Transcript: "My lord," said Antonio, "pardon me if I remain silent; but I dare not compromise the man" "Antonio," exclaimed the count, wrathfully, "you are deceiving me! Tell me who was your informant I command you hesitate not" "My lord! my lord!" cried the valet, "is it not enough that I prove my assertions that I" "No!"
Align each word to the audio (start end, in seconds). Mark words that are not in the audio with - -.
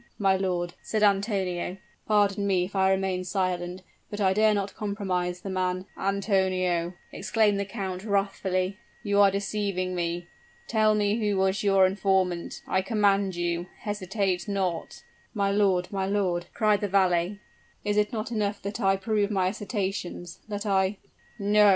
"My 0.17 0.35
lord," 0.35 0.73
said 0.81 1.03
Antonio, 1.03 1.77
"pardon 2.07 2.47
me 2.47 2.63
if 2.63 2.75
I 2.75 2.89
remain 2.89 3.23
silent; 3.23 3.83
but 4.09 4.19
I 4.19 4.33
dare 4.33 4.51
not 4.55 4.73
compromise 4.73 5.41
the 5.41 5.51
man" 5.51 5.85
"Antonio," 6.09 6.93
exclaimed 7.13 7.59
the 7.59 7.65
count, 7.65 8.03
wrathfully, 8.03 8.79
"you 9.03 9.19
are 9.19 9.29
deceiving 9.29 9.93
me! 9.93 10.27
Tell 10.67 10.95
me 10.95 11.19
who 11.19 11.37
was 11.37 11.61
your 11.61 11.85
informant 11.85 12.63
I 12.67 12.81
command 12.81 13.35
you 13.35 13.67
hesitate 13.81 14.47
not" 14.47 15.03
"My 15.35 15.51
lord! 15.51 15.91
my 15.91 16.07
lord!" 16.07 16.47
cried 16.51 16.81
the 16.81 16.87
valet, 16.87 17.39
"is 17.83 17.95
it 17.95 18.11
not 18.11 18.31
enough 18.31 18.59
that 18.63 18.81
I 18.81 18.95
prove 18.95 19.29
my 19.29 19.49
assertions 19.49 20.39
that 20.47 20.65
I" 20.65 20.97
"No!" 21.37 21.69